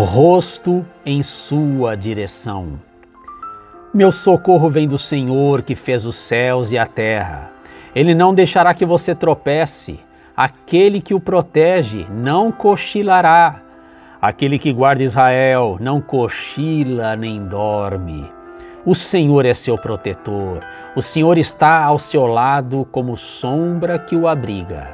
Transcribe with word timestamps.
rosto 0.00 0.84
em 1.04 1.22
sua 1.22 1.94
direção. 1.94 2.80
Meu 3.92 4.10
socorro 4.10 4.70
vem 4.70 4.88
do 4.88 4.96
Senhor 4.96 5.62
que 5.62 5.74
fez 5.74 6.06
os 6.06 6.16
céus 6.16 6.70
e 6.70 6.78
a 6.78 6.86
terra. 6.86 7.50
Ele 7.94 8.14
não 8.14 8.34
deixará 8.34 8.72
que 8.72 8.86
você 8.86 9.14
tropece. 9.14 10.00
Aquele 10.34 11.00
que 11.00 11.12
o 11.12 11.20
protege 11.20 12.06
não 12.10 12.50
cochilará. 12.50 13.60
Aquele 14.20 14.58
que 14.58 14.72
guarda 14.72 15.02
Israel 15.02 15.76
não 15.78 16.00
cochila 16.00 17.14
nem 17.14 17.44
dorme. 17.44 18.32
O 18.86 18.94
Senhor 18.94 19.44
é 19.44 19.52
seu 19.52 19.76
protetor. 19.76 20.64
O 20.96 21.02
Senhor 21.02 21.36
está 21.36 21.84
ao 21.84 21.98
seu 21.98 22.26
lado 22.26 22.88
como 22.90 23.16
sombra 23.16 23.98
que 23.98 24.16
o 24.16 24.26
abriga. 24.26 24.88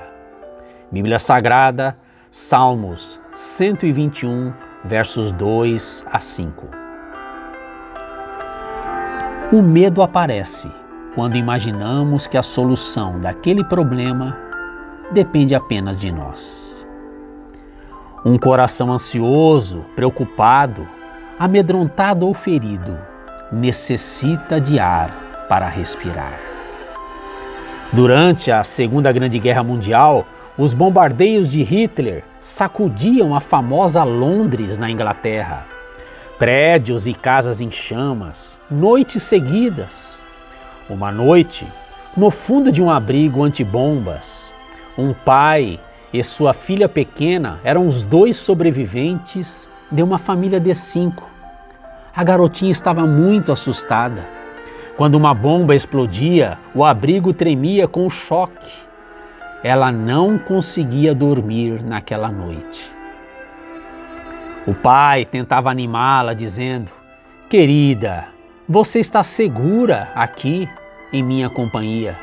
Bíblia 0.90 1.20
Sagrada, 1.20 1.96
Salmos 2.30 3.20
121, 3.32 4.52
versos 4.84 5.32
2 5.32 6.04
a 6.10 6.20
5. 6.20 6.66
O 9.52 9.62
medo 9.62 10.02
aparece 10.02 10.70
quando 11.14 11.36
imaginamos 11.36 12.26
que 12.26 12.36
a 12.36 12.42
solução 12.42 13.18
daquele 13.18 13.64
problema 13.64 14.36
depende 15.10 15.54
apenas 15.54 15.96
de 15.96 16.12
nós. 16.12 16.86
Um 18.24 18.38
coração 18.38 18.92
ansioso, 18.92 19.84
preocupado, 19.96 20.86
amedrontado 21.38 22.26
ou 22.26 22.34
ferido 22.34 22.98
necessita 23.50 24.60
de 24.60 24.78
ar 24.78 25.46
para 25.48 25.66
respirar. 25.68 26.38
Durante 27.92 28.50
a 28.50 28.62
Segunda 28.62 29.10
Grande 29.10 29.38
Guerra 29.38 29.62
Mundial, 29.62 30.26
os 30.58 30.74
bombardeios 30.74 31.48
de 31.48 31.62
Hitler 31.62 32.24
sacudiam 32.40 33.32
a 33.32 33.38
famosa 33.38 34.02
Londres 34.02 34.76
na 34.76 34.90
Inglaterra. 34.90 35.64
Prédios 36.36 37.06
e 37.06 37.14
casas 37.14 37.60
em 37.60 37.70
chamas, 37.70 38.60
noites 38.68 39.22
seguidas. 39.22 40.20
Uma 40.90 41.12
noite, 41.12 41.64
no 42.16 42.28
fundo 42.28 42.72
de 42.72 42.82
um 42.82 42.90
abrigo 42.90 43.44
antibombas, 43.44 44.52
um 44.96 45.14
pai 45.14 45.78
e 46.12 46.24
sua 46.24 46.52
filha 46.52 46.88
pequena 46.88 47.60
eram 47.62 47.86
os 47.86 48.02
dois 48.02 48.36
sobreviventes 48.36 49.70
de 49.92 50.02
uma 50.02 50.18
família 50.18 50.58
de 50.58 50.74
cinco. 50.74 51.30
A 52.14 52.24
garotinha 52.24 52.72
estava 52.72 53.06
muito 53.06 53.52
assustada. 53.52 54.26
Quando 54.96 55.14
uma 55.14 55.32
bomba 55.32 55.76
explodia, 55.76 56.58
o 56.74 56.84
abrigo 56.84 57.32
tremia 57.32 57.86
com 57.86 58.04
o 58.04 58.10
choque 58.10 58.87
ela 59.62 59.90
não 59.90 60.38
conseguia 60.38 61.14
dormir 61.14 61.82
naquela 61.82 62.30
noite. 62.30 62.90
O 64.66 64.74
pai 64.74 65.24
tentava 65.24 65.70
animá-la, 65.70 66.34
dizendo: 66.34 66.92
Querida, 67.48 68.26
você 68.68 69.00
está 69.00 69.22
segura 69.22 70.10
aqui 70.14 70.68
em 71.12 71.22
minha 71.22 71.48
companhia. 71.48 72.16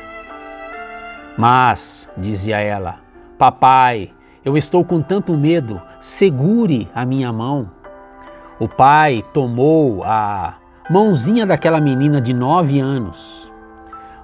Mas, 1.36 2.08
dizia 2.16 2.58
ela, 2.58 2.96
Papai, 3.36 4.10
eu 4.44 4.56
estou 4.56 4.84
com 4.84 5.02
tanto 5.02 5.36
medo, 5.36 5.82
segure 6.00 6.88
a 6.94 7.04
minha 7.04 7.30
mão. 7.32 7.70
O 8.58 8.66
pai 8.66 9.22
tomou 9.34 10.02
a 10.04 10.54
mãozinha 10.88 11.44
daquela 11.44 11.80
menina 11.80 12.20
de 12.20 12.32
nove 12.32 12.80
anos, 12.80 13.50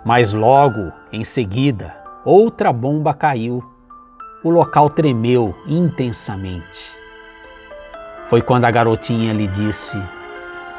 mas 0.05 0.33
logo 0.33 0.91
em 1.13 1.25
seguida 1.25 2.02
Outra 2.25 2.73
bomba 2.73 3.13
caiu. 3.13 3.65
O 4.45 4.51
local 4.51 4.89
tremeu 4.89 5.57
intensamente. 5.67 6.81
Foi 8.29 8.41
quando 8.41 8.65
a 8.65 8.71
garotinha 8.71 9.33
lhe 9.33 9.49
disse: 9.49 10.01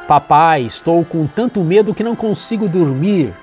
Papai, 0.07 0.61
estou 0.61 1.03
com 1.03 1.27
tanto 1.27 1.61
medo 1.61 1.93
que 1.93 2.03
não 2.03 2.15
consigo 2.15 2.69
dormir. 2.69 3.33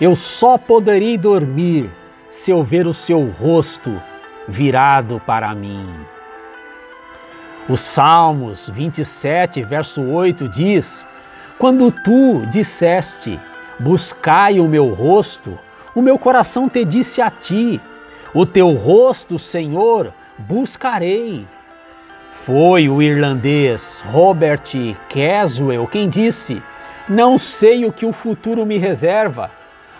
Eu 0.00 0.14
só 0.14 0.56
poderei 0.56 1.18
dormir 1.18 1.90
se 2.30 2.52
eu 2.52 2.62
ver 2.62 2.86
o 2.86 2.94
seu 2.94 3.28
rosto 3.28 4.00
virado 4.46 5.20
para 5.26 5.52
mim. 5.52 5.86
Os 7.68 7.80
Salmos 7.80 8.68
27, 8.68 9.64
verso 9.64 10.00
8 10.02 10.48
diz: 10.48 11.06
Quando 11.58 11.90
tu 11.90 12.46
disseste, 12.46 13.38
buscai 13.80 14.60
o 14.60 14.68
meu 14.68 14.88
rosto, 14.94 15.58
o 15.94 16.02
meu 16.02 16.18
coração 16.18 16.68
te 16.68 16.84
disse 16.84 17.20
a 17.20 17.30
ti: 17.30 17.80
O 18.34 18.46
teu 18.46 18.72
rosto, 18.72 19.38
Senhor, 19.38 20.12
buscarei. 20.38 21.46
Foi 22.30 22.88
o 22.88 23.00
irlandês 23.02 24.02
Robert 24.06 24.62
Caswell 25.08 25.86
quem 25.86 26.08
disse: 26.08 26.62
Não 27.08 27.36
sei 27.36 27.84
o 27.84 27.92
que 27.92 28.06
o 28.06 28.12
futuro 28.12 28.64
me 28.66 28.78
reserva, 28.78 29.50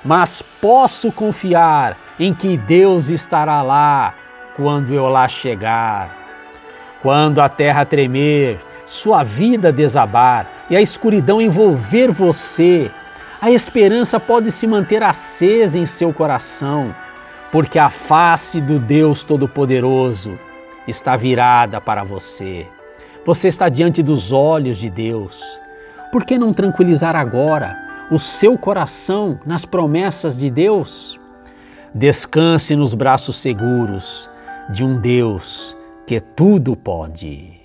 mas 0.05 0.43
posso 0.43 1.13
confiar 1.13 1.97
em 2.19 2.33
que 2.35 2.57
Deus 2.57 3.09
estará 3.09 3.63
lá 3.63 4.15
quando 4.57 4.93
eu 4.93 5.09
lá 5.09 5.29
chegar. 5.29 6.17
Quando 7.01 7.41
a 7.41 7.49
terra 7.49 7.85
tremer, 7.85 8.61
sua 8.85 9.23
vida 9.23 9.73
desabar 9.73 10.47
e 10.71 10.77
a 10.77 10.81
escuridão 10.81 11.41
envolver 11.41 12.11
você, 12.11 12.91
a 13.43 13.51
esperança 13.51 14.21
pode 14.21 14.53
se 14.53 14.69
manter 14.69 15.03
acesa 15.03 15.77
em 15.77 15.85
seu 15.85 16.13
coração, 16.13 16.95
porque 17.51 17.77
a 17.77 17.91
face 17.91 18.61
do 18.61 18.79
Deus 18.79 19.25
Todo-Poderoso 19.25 20.39
está 20.87 21.17
virada 21.17 21.81
para 21.81 22.05
você. 22.05 22.69
Você 23.27 23.49
está 23.49 23.69
diante 23.69 24.01
dos 24.01 24.31
olhos 24.31 24.79
de 24.79 24.89
Deus. 24.89 25.43
Por 26.13 26.25
que 26.25 26.39
não 26.39 26.53
tranquilizar 26.53 27.17
agora 27.17 28.07
o 28.13 28.19
seu 28.19 28.57
coração 28.57 29.41
nas 29.45 29.65
promessas 29.65 30.39
de 30.39 30.49
Deus? 30.49 31.19
Descanse 31.93 32.77
nos 32.77 32.95
braços 32.95 33.35
seguros 33.35 34.31
de 34.71 34.85
um 34.85 35.01
Deus 35.01 35.77
que 36.07 36.21
tudo 36.21 36.77
pode. 36.77 37.62